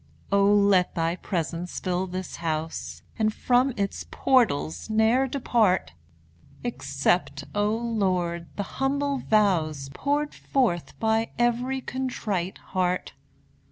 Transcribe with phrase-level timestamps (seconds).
[0.31, 5.93] O let thy presence fill this house, And from its portals ne'er depart!
[6.65, 8.47] Accept, O Lord!
[8.55, 13.13] the humble vows Poured forth by every contrite heart!